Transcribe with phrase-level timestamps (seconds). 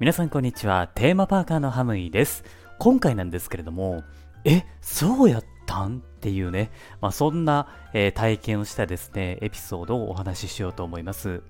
[0.00, 0.88] 皆さんこんにちは。
[0.94, 2.44] テーマパーカーのハムイです。
[2.78, 4.02] 今回なんですけれども、
[4.44, 11.42] え、そうやったんっていうね、まあ、そんな、えー、体験をしたですね、エピソードをお話ししようと思います。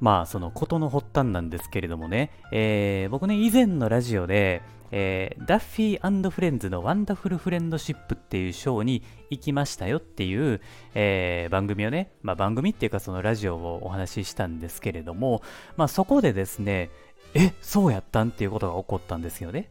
[0.00, 10.60] まあ、そのことの発端なんですけれどもね、えー、僕ね、以前のラジオで、えー、ダッフィーフレンズのワンダフルフレンドシップっていうショーに行きましたよっていう、
[10.94, 15.42] えー、番組をね、まあ、番組っていうかそのラジオをお話ししたんですけれども、
[15.76, 16.90] まあ、そこでですね、
[17.34, 19.70] え、そうやったんっていうことが起こったんですよね。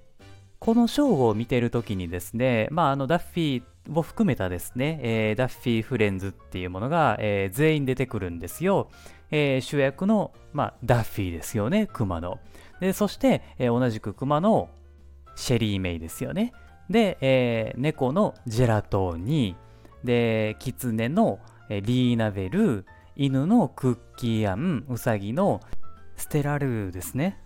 [0.59, 8.89] このショーを見てるときにですね、まあ、あのダッフィーを含めたですね、えー、ダッフィーフレンズっていうものが、えー、全員出てくるんですよ。
[9.29, 12.39] えー、主役の、まあ、ダッフィーですよね、クマの。
[12.79, 14.69] で、そして、え同じくクマの
[15.35, 16.53] シェリー・メイですよね。
[16.89, 19.55] で、え猫のジェラトーニ、
[20.03, 21.39] で、キツネの
[21.69, 25.59] リーナベル、犬のクッキーアン、ウサギの
[26.15, 27.39] ステラルーですね。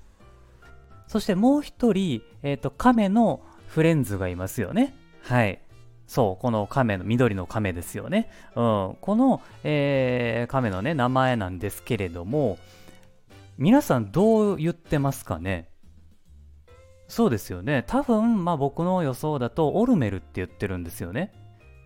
[1.12, 4.96] そしてもう一人、えっ、ー、と、亀のフレンズがいますよね。
[5.24, 5.62] はい。
[6.08, 8.32] そう、この亀の、緑の亀ですよね。
[8.56, 8.98] うん。
[9.02, 12.60] この、えー、亀のね、名前なんですけれども、
[13.58, 15.68] 皆さんどう言ってますかね？
[17.10, 17.84] そうですよね。
[17.88, 21.34] 多分、まあ僕の予想だと、オルメルって言ってるんですよね。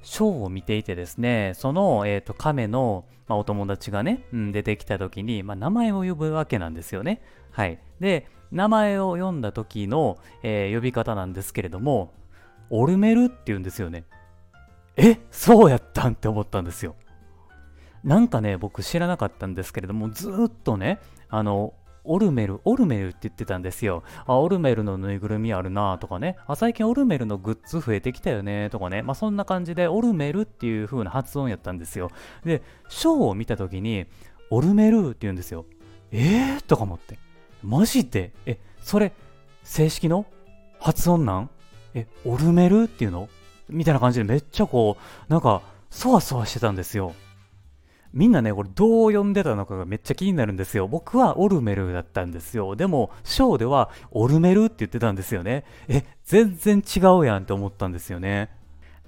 [0.03, 7.23] ショーを見ていてですね、その、えーと、亀の、まあ、お友達がね、うん、出てきた時に、まあ、名前を呼ぶわけなんですよね。
[7.50, 7.80] はい。
[8.00, 12.14] で、名前を読んだ時の、えー、呼び方なんですけれども、
[12.70, 14.06] オルメルって言うんですよね。
[14.95, 16.95] えそうやったんって思ったんですよ。
[18.06, 21.73] なんかね、僕知らなかったんですけれども、ずっとね、あの、
[22.06, 24.03] オルメル、オルメルって言ってたんですよ。
[24.25, 26.38] あ、オルメルのぬいぐるみあるなとかね。
[26.47, 29.02] あ、最近オルメルのグッズ増えてきたよねとかね。
[29.02, 32.09] まあそんな感じで、オルメルっていう風な発音やったんですよ。
[32.45, 34.06] で、ショーを見た時に、
[34.50, 35.66] オルメルって言うんですよ。
[36.12, 36.66] えー？
[36.66, 37.25] とか思って。
[37.66, 38.31] マジで？
[38.45, 39.11] え、それ、
[39.63, 40.25] 正式の？
[40.80, 41.50] 発音なん？
[41.94, 43.28] え、オルメルっていうの？
[43.69, 44.97] みたいな感じでめっちゃこ
[45.28, 47.13] う、なんか、そわそわしてたんですよ。
[48.13, 50.88] みんなね、これどう呼んでたのかがめっちゃ気になるんですよ。
[50.88, 52.75] 僕はオルメルだったんですよ。
[52.75, 55.66] でも、ショーではオルメルって言ってたんですよね。
[55.88, 58.51] え、全然違うやんって思ったんですよね。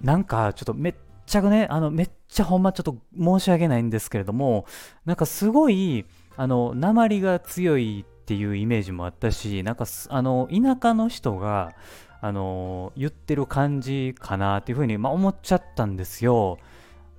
[0.02, 0.96] なんか、ちょっとめっ
[1.26, 4.66] ちゃくね、あの、めっちゃほんまちょっと申し訳ないんですけれども、
[5.06, 6.06] なんかすごい、
[6.36, 11.72] あの、鉛が強いっていうイメージもあったし、なんか、あの、田舎の人が、
[12.20, 16.58] あの、言ってる感じかなっていうふうに、まあ、思っちゃったんですよ。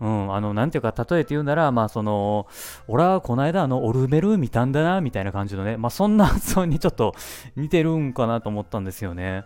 [0.01, 2.47] うん、あの、なんていうか、例えて言うなら、まあ、その、
[2.89, 7.15] 俺はこの間、あの、オルメル見たんだな、みたいな感じのね、まあ、そんな発音にちょっと
[7.57, 9.45] 似てるんかなと思ったんですよね。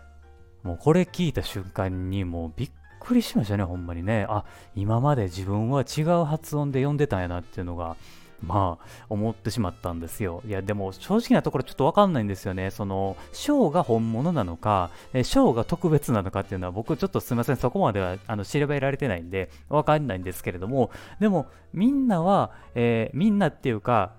[0.65, 4.27] もう、これ聞いた瞬間に、もう、びっくりしましたね、ほんまにね。
[4.29, 4.44] あ、
[4.75, 7.94] 今まで自分は違う発音で読んでたんやなっていうのが、
[8.43, 10.43] まあ、思ってしまったんですよ。
[10.47, 12.71] いや、でも正直なところちょっとわかんないんですよね。
[12.71, 24.15] その、ショーが本物なのか、えショーが特別なのかっていうのは僕ちょっとすみません、そこまではあの調べられてないんで、わかんないんですけれども、でも、みんなは、えー、みんなっていうか、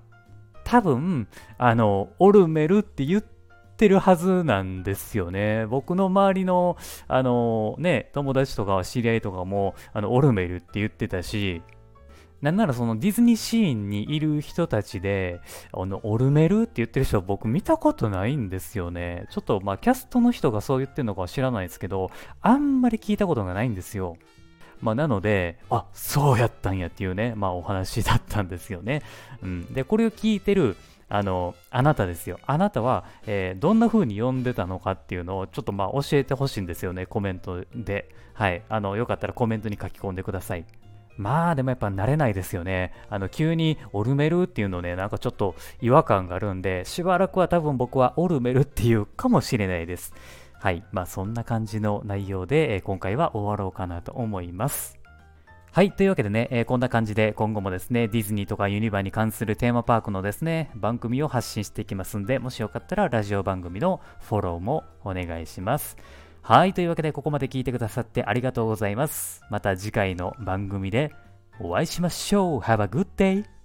[0.63, 3.21] 多分、あの、オルメルって言っ
[3.77, 5.65] てるはずなんですよね。
[5.67, 11.61] 僕の周りの、あのね、友達とか知り合いとかも、あの、オルメルって言ってたし、
[12.43, 15.39] なんならそのディズニーシーンにいる人たちで、
[15.71, 19.27] あの、オルメルって言ってる人僕見たことないんですよね。
[19.31, 22.11] ちょっとまあキャストの人がそう言ってるのかは知らないですけど、
[22.41, 24.17] あんまり聞いたことがないんですよ。
[24.81, 29.03] まあ、なので、あ、そうやったんやっていうね、まあお話だったんですよね。
[29.41, 29.73] うん。
[29.73, 30.75] で、これを聞いてる、
[31.07, 32.39] あの、あなたですよ。
[32.45, 38.13] あなたは、えー、どんな風に読んでたのかっていうのをちょっとまあ教えてほしいんですよね、コメントで。
[38.33, 38.63] はい。
[38.67, 40.65] あの、よかったらコメントに書き込んでください。
[41.17, 42.93] まあでもやっぱ慣れないですよね。
[43.09, 50.13] あの急にオルメルっていうのね、なんかちょっと違和感があるんで、しばらくは多分僕はオルメルっていうかもしれないです。
[50.59, 50.83] はい。
[50.91, 54.97] まあそんな感じの内容で、え、今回は終わろうかなと思います。
[55.71, 55.91] はい。
[55.91, 65.97] というわけでね、えー、こんな感じで今後もですね、ディズニーとかユニバーに関するテーマパークのですね、番組を発信していきますんで、もしよかったらラジオ番組のフォローもお願いします。
[66.45, 66.73] はい。
[66.73, 69.41] というわけで、ここまで聞いてくださってありがとうございます。
[69.49, 71.13] また次回の番組で
[71.61, 72.59] お会いしましょう。
[72.59, 73.62] Have a good day!